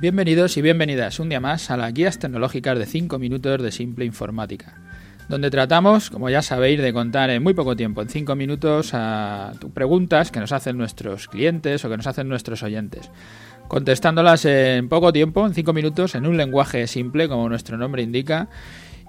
Bienvenidos 0.00 0.56
y 0.56 0.62
bienvenidas 0.62 1.20
un 1.20 1.28
día 1.28 1.40
más 1.40 1.70
a 1.70 1.76
las 1.76 1.92
guías 1.92 2.18
tecnológicas 2.18 2.78
de 2.78 2.86
5 2.86 3.18
minutos 3.18 3.62
de 3.62 3.70
simple 3.70 4.06
informática, 4.06 4.72
donde 5.28 5.50
tratamos, 5.50 6.08
como 6.08 6.30
ya 6.30 6.40
sabéis, 6.40 6.80
de 6.80 6.94
contar 6.94 7.28
en 7.28 7.42
muy 7.42 7.52
poco 7.52 7.76
tiempo, 7.76 8.00
en 8.00 8.08
5 8.08 8.34
minutos, 8.34 8.94
a 8.94 9.52
preguntas 9.74 10.30
que 10.30 10.40
nos 10.40 10.52
hacen 10.52 10.78
nuestros 10.78 11.28
clientes 11.28 11.84
o 11.84 11.90
que 11.90 11.98
nos 11.98 12.06
hacen 12.06 12.30
nuestros 12.30 12.62
oyentes, 12.62 13.10
contestándolas 13.68 14.46
en 14.46 14.88
poco 14.88 15.12
tiempo, 15.12 15.46
en 15.46 15.52
5 15.52 15.70
minutos, 15.74 16.14
en 16.14 16.26
un 16.26 16.38
lenguaje 16.38 16.86
simple, 16.86 17.28
como 17.28 17.50
nuestro 17.50 17.76
nombre 17.76 18.00
indica, 18.00 18.48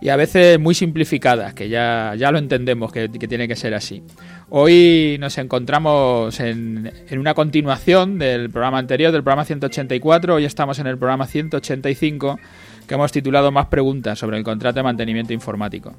y 0.01 0.09
a 0.09 0.15
veces 0.15 0.59
muy 0.59 0.73
simplificadas, 0.73 1.53
que 1.53 1.69
ya, 1.69 2.15
ya 2.17 2.31
lo 2.31 2.39
entendemos 2.39 2.91
que, 2.91 3.07
tiene 3.07 3.47
que 3.47 3.55
ser 3.55 3.75
así. 3.75 4.03
Hoy 4.49 5.17
nos 5.19 5.37
encontramos 5.37 6.39
en, 6.39 6.91
en, 7.07 7.19
una 7.19 7.35
continuación 7.35 8.17
del 8.17 8.49
programa 8.49 8.79
anterior, 8.79 9.11
del 9.11 9.21
programa 9.21 9.45
184, 9.45 10.35
hoy 10.35 10.45
estamos 10.45 10.79
en 10.79 10.87
el 10.87 10.97
programa 10.97 11.27
185, 11.27 12.39
que 12.87 12.95
hemos 12.95 13.11
titulado 13.11 13.51
Más 13.51 13.67
preguntas 13.67 14.17
sobre 14.17 14.37
el 14.37 14.43
contrato 14.43 14.77
de 14.77 14.83
mantenimiento 14.83 15.33
informático. 15.33 15.93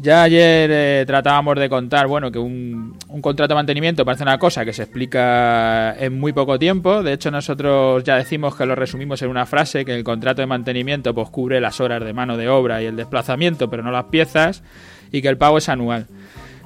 Ya 0.00 0.22
ayer 0.22 0.70
eh, 0.72 1.04
tratábamos 1.06 1.56
de 1.58 1.68
contar, 1.68 2.06
bueno, 2.06 2.30
que 2.30 2.38
un, 2.38 2.96
contrato 3.20 3.52
de 3.52 3.56
mantenimiento 3.56 4.04
parece 4.04 4.22
una 4.22 4.38
cosa 4.38 4.64
que 4.64 4.72
se 4.72 4.82
explica 4.84 5.94
en 5.98 6.18
muy 6.18 6.32
poco 6.32 6.58
tiempo. 6.58 7.02
De 7.02 7.12
hecho, 7.12 7.30
nosotros 7.30 8.04
ya 8.04 8.16
decimos 8.16 8.54
que 8.54 8.64
lo 8.64 8.74
resumimos 8.74 9.22
en 9.22 9.30
una 9.30 9.44
frase, 9.46 9.84
que 9.84 9.94
el 9.94 10.04
contrato 10.04 10.40
de 10.40 10.46
mantenimiento 10.46 11.14
pues 11.14 11.30
cubre 11.30 11.60
las 11.60 11.80
horas 11.80 12.04
de 12.04 12.12
mano 12.12 12.36
de 12.36 12.48
obra 12.48 12.82
y 12.82 12.86
el 12.86 12.96
desplazamiento, 12.96 13.68
pero 13.68 13.82
no 13.82 13.90
las 13.90 14.04
piezas, 14.04 14.62
y 15.10 15.20
que 15.20 15.28
el 15.28 15.36
pago 15.36 15.58
es 15.58 15.68
anual. 15.68 16.06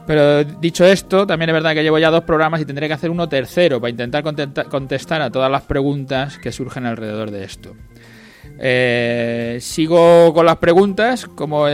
Pero 0.07 0.45
dicho 0.45 0.85
esto, 0.85 1.27
también 1.27 1.51
es 1.51 1.55
verdad 1.55 1.75
que 1.75 1.83
llevo 1.83 1.99
ya 1.99 2.11
dos 2.11 2.25
programas 2.25 2.61
y 2.61 2.65
tendré 2.65 2.89
que 2.89 2.95
hacer 2.95 3.11
uno 3.11 3.29
tercero 3.29 3.81
para 3.81 3.91
intentar 3.91 4.23
contestar 4.69 5.23
a 5.23 5.31
todas 5.31 5.51
las 5.51 5.63
preguntas 5.63 6.39
que 6.39 6.51
surgen 6.51 6.87
alrededor 6.87 7.31
de 7.31 7.45
esto. 7.45 7.75
Eh, 8.65 9.59
sigo 9.61 10.33
con 10.33 10.47
las 10.47 10.59
preguntas, 10.59 11.27
como, 11.27 11.67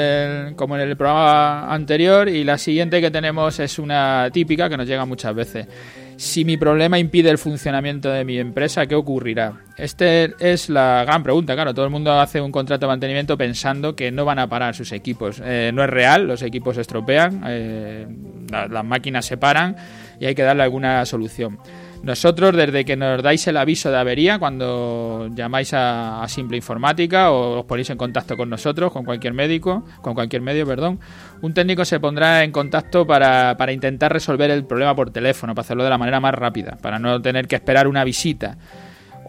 como 0.57 0.77
en 0.77 0.81
el 0.81 0.97
programa 0.97 1.71
anterior, 1.71 2.31
y 2.31 2.45
la 2.45 2.57
siguiente 2.57 3.03
que 3.03 3.11
tenemos 3.11 3.61
es 3.61 3.79
una 3.79 4.31
típica 4.33 4.71
que 4.71 4.79
nos 4.79 4.87
llega 4.87 5.05
muchas 5.05 5.35
veces. 5.35 5.69
Si 6.17 6.47
mi 6.47 6.57
problema 6.57 6.99
impide 6.99 7.29
el 7.29 7.37
funcionamiento 7.37 8.11
de 8.11 8.25
mi 8.25 8.39
empresa, 8.39 8.87
¿qué 8.87 8.95
ocurrirá? 8.95 9.53
Esta 9.77 10.07
es 10.07 10.71
la 10.71 11.05
gran 11.05 11.23
pregunta, 11.23 11.55
claro. 11.55 11.75
Todo 11.75 11.85
el 11.85 11.91
mundo 11.91 12.19
hace 12.19 12.41
un 12.41 12.51
contrato 12.51 12.87
de 12.87 12.89
mantenimiento 12.89 13.37
pensando 13.37 13.95
que 13.95 14.11
no 14.11 14.25
van 14.25 14.39
a 14.39 14.49
parar 14.49 14.75
sus 14.75 14.91
equipos. 14.93 15.43
Eh, 15.45 15.71
no 15.75 15.85
es 15.85 15.91
real, 15.91 16.27
los 16.27 16.41
equipos 16.41 16.77
se 16.77 16.81
estropean, 16.81 17.43
eh, 17.47 18.07
las 18.51 18.85
máquinas 18.85 19.27
se 19.27 19.37
paran 19.37 19.77
y 20.19 20.25
hay 20.25 20.35
que 20.35 20.43
darle 20.43 20.63
alguna 20.63 21.05
solución. 21.05 21.59
Nosotros, 22.03 22.57
desde 22.57 22.85
que 22.85 22.97
nos 22.97 23.23
dais 23.23 23.47
el 23.49 23.57
aviso 23.57 23.91
de 23.91 23.99
avería, 23.99 24.39
cuando 24.39 25.29
llamáis 25.35 25.73
a, 25.75 26.25
Simple 26.29 26.57
Informática 26.57 27.31
o 27.31 27.61
os 27.61 27.65
ponéis 27.67 27.91
en 27.91 27.99
contacto 27.99 28.37
con 28.37 28.49
nosotros, 28.49 28.93
con 28.93 29.05
cualquier 29.05 29.35
médico, 29.35 29.85
con 30.03 30.15
cualquier 30.15 30.43
medio, 30.43 30.67
perdón, 30.67 31.01
un 31.43 31.55
técnico 31.55 31.85
se 31.85 31.99
pondrá 32.01 32.45
en 32.45 32.53
contacto 32.53 33.07
para, 33.07 33.57
para 33.57 33.73
intentar 33.73 34.13
resolver 34.13 34.51
el 34.51 34.65
problema 34.65 34.95
por 34.95 35.11
teléfono, 35.11 35.55
para 35.55 35.65
hacerlo 35.65 35.85
de 35.85 35.91
la 35.91 35.99
manera 35.99 36.21
más 36.21 36.35
rápida, 36.35 36.79
para 36.81 36.99
no 36.99 37.21
tener 37.21 37.49
que 37.49 37.57
esperar 37.57 37.89
una 37.89 38.05
visita 38.05 38.57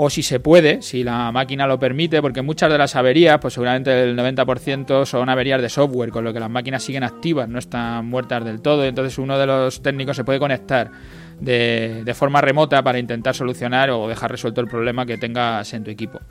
o 0.01 0.09
si 0.09 0.23
se 0.23 0.39
puede, 0.39 0.81
si 0.81 1.03
la 1.03 1.29
máquina 1.33 1.67
lo 1.67 1.77
permite, 1.77 2.21
porque 2.21 2.41
muchas 2.41 2.71
de 2.71 2.77
las 2.77 2.95
averías, 2.95 3.37
pues 3.39 3.53
seguramente 3.53 4.01
el 4.01 4.17
90% 4.17 5.05
son 5.05 5.27
averías 5.27 5.61
de 5.61 5.67
software, 5.67 6.09
con 6.09 6.23
lo 6.23 6.31
que 6.31 6.39
las 6.39 6.49
máquinas 6.49 6.83
siguen 6.83 7.03
activas, 7.03 7.49
no 7.49 7.59
están 7.59 8.05
muertas 8.05 8.45
del 8.45 8.61
todo, 8.61 8.85
entonces 8.85 9.17
uno 9.17 9.37
de 9.37 9.45
los 9.45 9.81
técnicos 9.81 10.15
se 10.15 10.23
puede 10.23 10.39
conectar 10.39 10.89
de, 11.41 12.13
forma 12.15 12.39
remota 12.39 12.81
para 12.81 12.97
intentar 12.97 13.35
solucionar 13.35 13.89
o 13.89 14.07
dejar 14.07 14.31
resuelto 14.31 14.61
el 14.61 14.67
problema 14.67 15.05
que 15.05 15.17
tengas 15.17 15.73
en 15.73 15.83
tu 15.83 15.91
equipo. 15.91 16.21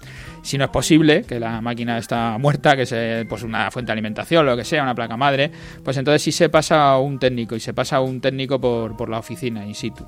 Si 0.40 0.56
no 0.56 0.64
es 0.64 0.70
posible, 0.70 1.24
que 1.24 1.38
la 1.38 1.60
máquina 1.60 1.98
está 1.98 2.38
muerta, 2.38 2.74
que 2.74 2.84
es 2.84 3.26
pues 3.28 3.42
una 3.42 3.70
fuente 3.70 3.90
de 3.90 3.92
alimentación, 3.92 4.46
lo 4.46 4.56
que 4.56 4.64
sea, 4.64 4.82
una 4.82 4.94
placa 4.94 5.18
madre, 5.18 5.50
pues 5.84 5.94
entonces 5.98 6.22
sí 6.22 6.32
se 6.32 6.48
pasa 6.48 6.88
a 6.88 6.98
un 6.98 7.18
técnico 7.18 7.54
y 7.54 7.60
se 7.60 7.74
pasa 7.74 7.96
a 7.96 8.00
un 8.00 8.22
técnico 8.22 8.58
por, 8.58 8.96
por 8.96 9.10
la 9.10 9.18
oficina 9.18 9.62
in 9.66 9.74
situ. 9.74 10.06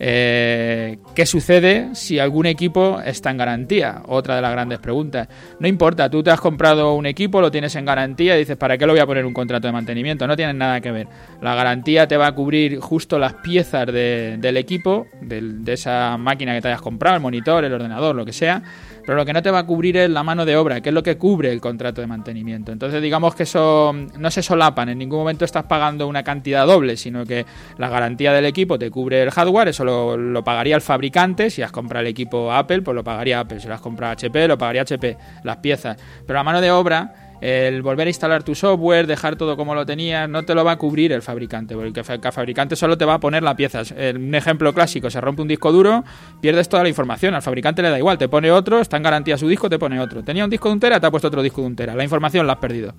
Eh, 0.00 0.98
¿Qué 1.14 1.26
sucede 1.26 1.94
si 1.94 2.18
algún 2.18 2.46
equipo 2.46 3.00
está 3.04 3.30
en 3.30 3.36
garantía? 3.36 4.02
Otra 4.06 4.36
de 4.36 4.42
las 4.42 4.52
grandes 4.52 4.78
preguntas. 4.78 5.28
No 5.58 5.66
importa, 5.66 6.08
tú 6.08 6.22
te 6.22 6.30
has 6.30 6.40
comprado 6.40 6.94
un 6.94 7.06
equipo, 7.06 7.40
lo 7.40 7.50
tienes 7.50 7.74
en 7.76 7.84
garantía 7.84 8.36
y 8.36 8.40
dices, 8.40 8.56
¿para 8.56 8.78
qué 8.78 8.86
lo 8.86 8.92
voy 8.92 9.00
a 9.00 9.06
poner 9.06 9.26
un 9.26 9.34
contrato 9.34 9.66
de 9.66 9.72
mantenimiento? 9.72 10.26
No 10.26 10.36
tiene 10.36 10.54
nada 10.54 10.80
que 10.80 10.92
ver. 10.92 11.08
La 11.42 11.54
garantía 11.54 12.06
te 12.06 12.16
va 12.16 12.28
a 12.28 12.34
cubrir 12.34 12.78
justo 12.78 13.18
las 13.18 13.34
piezas 13.34 13.86
del 13.86 14.56
equipo, 14.56 15.06
de 15.20 15.72
esa 15.72 16.16
máquina 16.16 16.54
que 16.54 16.60
te 16.60 16.68
hayas 16.68 16.82
comprado, 16.82 17.16
el 17.16 17.22
monitor, 17.22 17.64
el 17.64 17.72
ordenador, 17.72 18.14
lo 18.14 18.24
que 18.24 18.32
sea 18.32 18.62
pero 19.08 19.16
lo 19.16 19.24
que 19.24 19.32
no 19.32 19.42
te 19.42 19.50
va 19.50 19.60
a 19.60 19.62
cubrir 19.64 19.96
es 19.96 20.10
la 20.10 20.22
mano 20.22 20.44
de 20.44 20.54
obra, 20.54 20.82
que 20.82 20.90
es 20.90 20.94
lo 20.94 21.02
que 21.02 21.16
cubre 21.16 21.50
el 21.50 21.62
contrato 21.62 22.02
de 22.02 22.06
mantenimiento. 22.06 22.72
Entonces, 22.72 23.00
digamos 23.00 23.34
que 23.34 23.44
eso 23.44 23.94
no 24.18 24.30
se 24.30 24.42
solapan, 24.42 24.90
en 24.90 24.98
ningún 24.98 25.20
momento 25.20 25.46
estás 25.46 25.64
pagando 25.64 26.06
una 26.06 26.22
cantidad 26.22 26.66
doble, 26.66 26.94
sino 26.98 27.24
que 27.24 27.46
la 27.78 27.88
garantía 27.88 28.34
del 28.34 28.44
equipo 28.44 28.78
te 28.78 28.90
cubre 28.90 29.22
el 29.22 29.30
hardware, 29.30 29.68
eso 29.68 29.82
lo, 29.82 30.44
pagaría 30.44 30.76
el 30.76 30.82
fabricante, 30.82 31.48
si 31.48 31.62
has 31.62 31.72
comprado 31.72 32.02
el 32.02 32.08
equipo 32.08 32.52
Apple, 32.52 32.82
pues 32.82 32.94
lo 32.94 33.02
pagaría 33.02 33.40
Apple, 33.40 33.60
si 33.60 33.66
lo 33.66 33.72
has 33.72 33.80
comprado 33.80 34.12
HP, 34.12 34.46
lo 34.46 34.58
pagaría 34.58 34.82
HP, 34.82 35.16
las 35.42 35.56
piezas. 35.56 35.96
Pero 36.26 36.38
la 36.38 36.44
mano 36.44 36.60
de 36.60 36.70
obra 36.70 37.27
el 37.40 37.82
volver 37.82 38.06
a 38.06 38.10
instalar 38.10 38.42
tu 38.42 38.54
software, 38.54 39.06
dejar 39.06 39.36
todo 39.36 39.56
como 39.56 39.74
lo 39.74 39.86
tenías, 39.86 40.28
no 40.28 40.44
te 40.44 40.54
lo 40.54 40.64
va 40.64 40.72
a 40.72 40.76
cubrir 40.76 41.12
el 41.12 41.22
fabricante, 41.22 41.74
porque 41.74 42.00
el 42.00 42.32
fabricante 42.32 42.76
solo 42.76 42.98
te 42.98 43.04
va 43.04 43.14
a 43.14 43.20
poner 43.20 43.42
las 43.42 43.54
piezas. 43.54 43.92
Un 43.92 44.34
ejemplo 44.34 44.72
clásico, 44.72 45.10
se 45.10 45.20
rompe 45.20 45.42
un 45.42 45.48
disco 45.48 45.72
duro, 45.72 46.04
pierdes 46.40 46.68
toda 46.68 46.82
la 46.82 46.88
información, 46.88 47.34
al 47.34 47.42
fabricante 47.42 47.82
le 47.82 47.90
da 47.90 47.98
igual, 47.98 48.18
te 48.18 48.28
pone 48.28 48.50
otro, 48.50 48.80
está 48.80 48.96
en 48.96 49.02
garantía 49.02 49.38
su 49.38 49.48
disco, 49.48 49.68
te 49.68 49.78
pone 49.78 50.00
otro. 50.00 50.22
Tenía 50.22 50.44
un 50.44 50.50
disco 50.50 50.68
de 50.68 50.74
un 50.74 50.80
te 50.80 50.94
ha 50.94 51.10
puesto 51.10 51.28
otro 51.28 51.42
disco 51.42 51.60
de 51.62 51.66
un 51.66 51.76
la 51.78 52.04
información 52.04 52.46
la 52.46 52.54
has 52.54 52.58
perdido. 52.58 52.94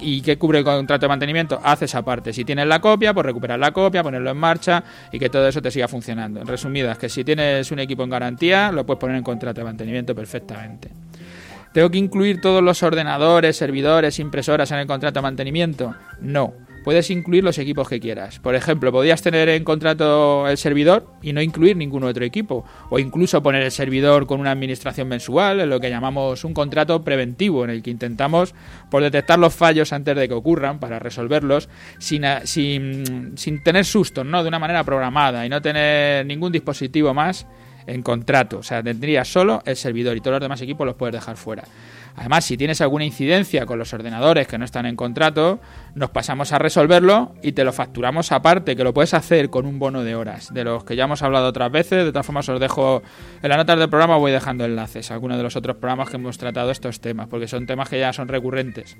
¿Y 0.00 0.22
qué 0.22 0.38
cubre 0.38 0.58
el 0.58 0.64
contrato 0.64 1.04
de 1.04 1.08
mantenimiento? 1.08 1.60
Hace 1.62 1.84
esa 1.84 2.02
parte. 2.02 2.32
Si 2.32 2.44
tienes 2.44 2.66
la 2.66 2.80
copia, 2.80 3.12
pues 3.12 3.26
recuperar 3.26 3.58
la 3.58 3.72
copia, 3.72 4.02
ponerlo 4.02 4.30
en 4.30 4.36
marcha 4.36 4.82
y 5.12 5.18
que 5.18 5.28
todo 5.28 5.46
eso 5.46 5.60
te 5.60 5.70
siga 5.70 5.86
funcionando. 5.86 6.40
En 6.40 6.46
resumidas, 6.46 6.96
que 6.98 7.08
si 7.08 7.24
tienes 7.24 7.70
un 7.70 7.78
equipo 7.78 8.02
en 8.02 8.10
garantía, 8.10 8.72
lo 8.72 8.86
puedes 8.86 9.00
poner 9.00 9.16
en 9.16 9.22
contrato 9.22 9.60
de 9.60 9.64
mantenimiento 9.64 10.14
perfectamente. 10.14 10.90
¿Tengo 11.72 11.90
que 11.90 11.98
incluir 11.98 12.40
todos 12.40 12.62
los 12.62 12.82
ordenadores, 12.82 13.56
servidores, 13.56 14.18
impresoras 14.18 14.72
en 14.72 14.78
el 14.78 14.86
contrato 14.88 15.20
de 15.20 15.22
mantenimiento? 15.22 15.94
No. 16.20 16.52
Puedes 16.82 17.10
incluir 17.10 17.44
los 17.44 17.58
equipos 17.58 17.88
que 17.88 18.00
quieras. 18.00 18.38
Por 18.38 18.54
ejemplo, 18.54 18.90
podrías 18.90 19.20
tener 19.22 19.50
en 19.50 19.64
contrato 19.64 20.48
el 20.48 20.56
servidor 20.56 21.06
y 21.20 21.32
no 21.32 21.42
incluir 21.42 21.76
ningún 21.76 22.04
otro 22.04 22.24
equipo. 22.24 22.64
O 22.88 22.98
incluso 22.98 23.42
poner 23.42 23.62
el 23.62 23.70
servidor 23.70 24.26
con 24.26 24.40
una 24.40 24.50
administración 24.50 25.06
mensual, 25.06 25.60
en 25.60 25.68
lo 25.68 25.78
que 25.78 25.90
llamamos 25.90 26.42
un 26.42 26.54
contrato 26.54 27.04
preventivo, 27.04 27.64
en 27.64 27.70
el 27.70 27.82
que 27.82 27.90
intentamos 27.90 28.54
por 28.90 29.02
detectar 29.02 29.38
los 29.38 29.54
fallos 29.54 29.92
antes 29.92 30.16
de 30.16 30.26
que 30.26 30.34
ocurran 30.34 30.80
para 30.80 30.98
resolverlos 30.98 31.68
sin, 31.98 32.24
sin, 32.44 33.36
sin 33.36 33.62
tener 33.62 33.84
sustos, 33.84 34.24
¿no? 34.24 34.42
De 34.42 34.48
una 34.48 34.58
manera 34.58 34.82
programada 34.82 35.44
y 35.44 35.50
no 35.50 35.60
tener 35.60 36.24
ningún 36.24 36.50
dispositivo 36.50 37.12
más 37.12 37.46
en 37.86 38.02
contrato. 38.02 38.58
O 38.58 38.62
sea, 38.62 38.82
tendrías 38.82 39.28
solo 39.28 39.62
el 39.66 39.76
servidor 39.76 40.16
y 40.16 40.20
todos 40.20 40.34
los 40.34 40.40
demás 40.42 40.60
equipos 40.60 40.86
los 40.86 40.96
puedes 40.96 41.14
dejar 41.14 41.36
fuera. 41.36 41.64
Además, 42.16 42.44
si 42.44 42.56
tienes 42.56 42.80
alguna 42.80 43.04
incidencia 43.04 43.66
con 43.66 43.78
los 43.78 43.92
ordenadores 43.92 44.46
que 44.46 44.58
no 44.58 44.64
están 44.64 44.86
en 44.86 44.96
contrato, 44.96 45.60
nos 45.94 46.10
pasamos 46.10 46.52
a 46.52 46.58
resolverlo 46.58 47.34
y 47.42 47.52
te 47.52 47.64
lo 47.64 47.72
facturamos 47.72 48.32
aparte, 48.32 48.76
que 48.76 48.84
lo 48.84 48.92
puedes 48.92 49.14
hacer 49.14 49.48
con 49.48 49.64
un 49.66 49.78
bono 49.78 50.02
de 50.02 50.14
horas, 50.14 50.52
de 50.52 50.64
los 50.64 50.84
que 50.84 50.96
ya 50.96 51.04
hemos 51.04 51.22
hablado 51.22 51.48
otras 51.48 51.70
veces. 51.70 52.04
De 52.04 52.12
todas 52.12 52.26
formas, 52.26 52.48
os 52.48 52.60
dejo 52.60 53.02
en 53.42 53.48
las 53.48 53.58
notas 53.58 53.78
del 53.78 53.88
programa, 53.88 54.16
voy 54.16 54.32
dejando 54.32 54.64
enlaces 54.64 55.10
a 55.10 55.14
algunos 55.14 55.36
de 55.36 55.44
los 55.44 55.56
otros 55.56 55.76
programas 55.76 56.10
que 56.10 56.16
hemos 56.16 56.36
tratado 56.36 56.70
estos 56.70 57.00
temas, 57.00 57.28
porque 57.28 57.48
son 57.48 57.66
temas 57.66 57.88
que 57.88 57.98
ya 57.98 58.12
son 58.12 58.28
recurrentes. 58.28 58.96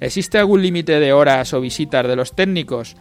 ¿Existe 0.00 0.38
algún 0.38 0.62
límite 0.62 1.00
de 1.00 1.12
horas 1.12 1.52
o 1.54 1.60
visitas 1.60 2.06
de 2.06 2.16
los 2.16 2.34
técnicos? 2.34 2.96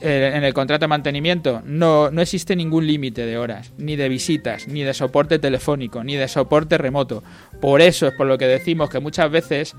Eh, 0.00 0.32
en 0.34 0.44
el 0.44 0.52
contrato 0.52 0.82
de 0.82 0.88
mantenimiento 0.88 1.62
no, 1.64 2.10
no 2.10 2.20
existe 2.20 2.56
ningún 2.56 2.86
límite 2.86 3.24
de 3.24 3.38
horas, 3.38 3.72
ni 3.78 3.96
de 3.96 4.08
visitas, 4.08 4.66
ni 4.68 4.82
de 4.82 4.92
soporte 4.92 5.38
telefónico, 5.38 6.02
ni 6.02 6.16
de 6.16 6.28
soporte 6.28 6.76
remoto. 6.76 7.22
Por 7.60 7.80
eso 7.80 8.08
es 8.08 8.12
por 8.14 8.26
lo 8.26 8.36
que 8.36 8.46
decimos 8.46 8.90
que 8.90 9.00
muchas 9.00 9.30
veces 9.30 9.74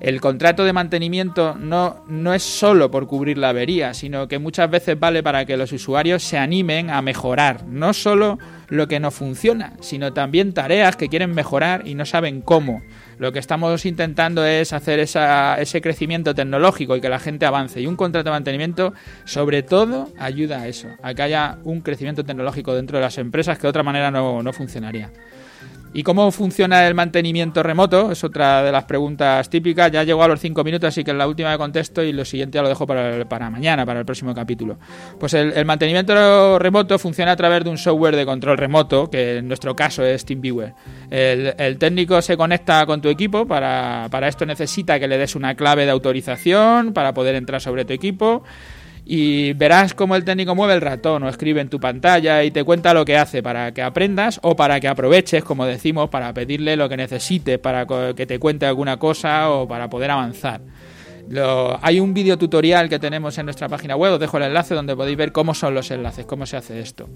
el 0.00 0.20
contrato 0.20 0.64
de 0.64 0.72
mantenimiento 0.72 1.56
no, 1.58 2.04
no 2.06 2.32
es 2.32 2.42
solo 2.42 2.90
por 2.90 3.08
cubrir 3.08 3.36
la 3.36 3.48
avería, 3.48 3.94
sino 3.94 4.28
que 4.28 4.38
muchas 4.38 4.70
veces 4.70 4.98
vale 4.98 5.24
para 5.24 5.44
que 5.44 5.56
los 5.56 5.72
usuarios 5.72 6.22
se 6.22 6.38
animen 6.38 6.90
a 6.90 7.02
mejorar, 7.02 7.64
no 7.66 7.92
solo 7.92 8.38
lo 8.68 8.86
que 8.86 9.00
no 9.00 9.10
funciona, 9.10 9.72
sino 9.80 10.12
también 10.12 10.52
tareas 10.52 10.94
que 10.94 11.08
quieren 11.08 11.34
mejorar 11.34 11.82
y 11.86 11.94
no 11.94 12.04
saben 12.04 12.42
cómo. 12.42 12.82
Lo 13.18 13.32
que 13.32 13.40
estamos 13.40 13.84
intentando 13.86 14.44
es 14.46 14.72
hacer 14.72 15.00
ese 15.00 15.80
crecimiento 15.80 16.34
tecnológico 16.34 16.94
y 16.94 17.00
que 17.00 17.08
la 17.08 17.18
gente 17.18 17.46
avance. 17.46 17.80
Y 17.80 17.86
un 17.88 17.96
contrato 17.96 18.28
de 18.28 18.34
mantenimiento, 18.36 18.94
sobre 19.24 19.64
todo, 19.64 20.12
ayuda 20.18 20.60
a 20.60 20.68
eso, 20.68 20.88
a 21.02 21.14
que 21.14 21.22
haya 21.22 21.58
un 21.64 21.80
crecimiento 21.80 22.24
tecnológico 22.24 22.74
dentro 22.74 22.98
de 22.98 23.02
las 23.02 23.18
empresas 23.18 23.58
que 23.58 23.62
de 23.62 23.68
otra 23.68 23.82
manera 23.82 24.12
no, 24.12 24.44
no 24.44 24.52
funcionaría. 24.52 25.10
¿Y 25.94 26.02
cómo 26.02 26.30
funciona 26.30 26.86
el 26.86 26.94
mantenimiento 26.94 27.62
remoto? 27.62 28.12
Es 28.12 28.22
otra 28.22 28.62
de 28.62 28.70
las 28.70 28.84
preguntas 28.84 29.48
típicas. 29.48 29.90
Ya 29.90 30.04
llegó 30.04 30.22
a 30.22 30.28
los 30.28 30.38
cinco 30.38 30.62
minutos, 30.62 30.88
así 30.88 31.02
que 31.02 31.12
la 31.14 31.26
última 31.26 31.52
que 31.52 31.58
contesto 31.58 32.02
y 32.02 32.12
lo 32.12 32.24
siguiente 32.24 32.56
ya 32.56 32.62
lo 32.62 32.68
dejo 32.68 32.86
para, 32.86 33.26
para 33.26 33.48
mañana, 33.48 33.86
para 33.86 34.00
el 34.00 34.06
próximo 34.06 34.34
capítulo. 34.34 34.76
Pues 35.18 35.34
el, 35.34 35.64
mantenimiento 35.64 36.58
remoto 36.58 36.98
funciona 36.98 37.32
a 37.32 37.36
través 37.36 37.64
de 37.64 37.70
un 37.70 37.78
software 37.78 38.16
de 38.16 38.26
control 38.26 38.58
remoto, 38.58 39.10
que 39.10 39.38
en 39.38 39.48
nuestro 39.48 39.74
caso 39.74 40.04
es 40.04 40.24
TeamViewer. 40.24 40.74
El, 41.10 41.54
el 41.58 41.78
técnico 41.78 42.20
se 42.20 42.36
conecta 42.36 42.84
con 42.84 43.00
tu 43.00 43.08
equipo, 43.08 43.46
para, 43.46 44.08
para 44.10 44.28
esto 44.28 44.44
necesita 44.44 45.00
que 45.00 45.08
le 45.08 45.16
des 45.16 45.34
una 45.34 45.54
clave 45.54 45.86
de 45.86 45.90
autorización 45.90 46.92
para 46.92 47.14
poder 47.14 47.34
entrar 47.34 47.60
sobre 47.60 47.84
tu 47.84 47.94
equipo 47.94 48.44
y 49.04 49.52
verás 49.54 49.94
cómo 49.94 50.16
el 50.16 50.24
técnico 50.24 50.54
mueve 50.54 50.74
el 50.74 50.80
ratón 50.80 51.22
o 51.22 51.28
escribe 51.28 51.60
en 51.60 51.68
tu 51.68 51.80
pantalla 51.80 52.44
y 52.44 52.50
te 52.50 52.64
cuenta 52.64 52.94
lo 52.94 53.04
que 53.04 53.16
hace 53.16 53.42
para 53.42 53.72
que 53.72 53.82
aprendas 53.82 54.40
o 54.42 54.56
para 54.56 54.80
que 54.80 54.88
aproveches, 54.88 55.44
como 55.44 55.66
decimos, 55.66 56.10
para 56.10 56.32
pedirle 56.34 56.76
lo 56.76 56.88
que 56.88 56.96
necesite, 56.96 57.58
para 57.58 57.86
que 58.14 58.26
te 58.26 58.38
cuente 58.38 58.66
alguna 58.66 58.98
cosa 58.98 59.50
o 59.50 59.66
para 59.66 59.88
poder 59.88 60.10
avanzar 60.10 60.60
hay 61.82 62.00
un 62.00 62.14
vídeo 62.14 62.38
tutorial 62.38 62.88
que 62.88 62.98
tenemos 62.98 63.36
en 63.38 63.46
nuestra 63.46 63.68
página 63.68 63.96
web, 63.96 64.14
os 64.14 64.20
dejo 64.20 64.38
el 64.38 64.44
enlace 64.44 64.74
donde 64.74 64.96
podéis 64.96 65.16
ver 65.16 65.32
cómo 65.32 65.54
son 65.54 65.74
los 65.74 65.90
enlaces, 65.90 66.26
cómo 66.26 66.46
se 66.46 66.56
hace 66.56 66.80
esto. 66.80 67.08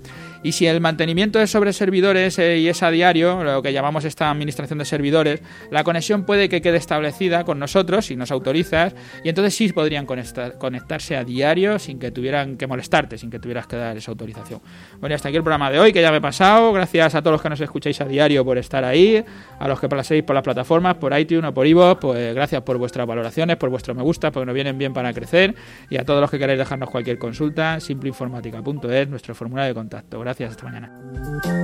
Y 0.43 0.53
si 0.53 0.67
el 0.67 0.81
mantenimiento 0.81 1.41
es 1.41 1.51
sobre 1.51 1.73
servidores 1.73 2.39
eh, 2.39 2.59
y 2.59 2.69
es 2.69 2.83
a 2.83 2.91
diario, 2.91 3.43
lo 3.43 3.63
que 3.63 3.73
llamamos 3.73 4.05
esta 4.05 4.31
administración 4.31 4.79
de 4.79 4.85
servidores, 4.85 5.41
la 5.71 5.85
conexión 5.85 6.25
puede 6.25 6.49
que 6.49 6.61
quede 6.61 6.77
establecida 6.77 7.45
con 7.45 7.59
nosotros 7.59 8.07
si 8.07 8.17
nos 8.17 8.31
autorizas 8.31 8.95
y 9.25 9.29
entonces 9.29 9.55
sí 9.55 9.73
podrían 9.73 10.07
conectarse 10.07 11.17
a 11.17 11.25
diario 11.25 11.79
sin 11.79 11.99
que 11.99 12.11
tuvieran 12.11 12.57
que 12.57 12.67
molestarte, 12.67 13.19
sin 13.19 13.31
que 13.31 13.39
tuvieras 13.39 13.67
que 13.67 13.77
dar 13.77 13.97
esa 13.97 14.11
autorización. 14.11 14.61
Bueno, 15.01 15.15
hasta 15.15 15.29
aquí 15.29 15.37
el 15.37 15.43
programa 15.43 15.71
de 15.71 15.79
hoy, 15.81 15.93
que 15.93 16.03
ya 16.03 16.11
me 16.11 16.19
he 16.19 16.21
pasado. 16.21 16.73
Gracias 16.73 17.15
a 17.15 17.23
todos 17.23 17.33
los 17.33 17.43
que 17.43 17.49
nos 17.49 17.61
escucháis 17.61 18.01
a 18.01 18.05
diario 18.05 18.45
por 18.45 18.59
estar 18.59 18.85
ahí, 18.85 19.25
a 19.59 19.69
los 19.69 19.81
que 19.81 19.89
paséis 19.89 20.23
por 20.23 20.35
las 20.35 20.45
plataformas, 20.45 20.97
por 20.97 21.19
iTunes 21.19 21.51
o 21.51 21.55
por 21.55 21.67
iVoox, 21.67 22.01
pues 22.01 22.35
gracias 22.35 22.63
por 22.63 22.79
vuestras 22.79 23.07
valoraciones, 23.07 23.57
por 23.57 23.71
vuestro 23.71 23.95
gusta 24.03 24.31
porque 24.31 24.47
nos 24.47 24.55
vienen 24.55 24.79
bien 24.79 24.93
para 24.93 25.13
crecer. 25.13 25.55
Y 25.91 25.97
a 25.97 26.05
todos 26.05 26.21
los 26.21 26.31
que 26.31 26.39
queráis 26.39 26.59
dejarnos 26.59 26.91
cualquier 26.91 27.19
consulta, 27.19 27.81
simpleinformática.es, 27.81 29.09
nuestro 29.09 29.35
formulario 29.35 29.69
de 29.69 29.75
contacto. 29.75 30.21
Gracias, 30.21 30.51
hasta 30.51 30.65
mañana. 30.65 31.62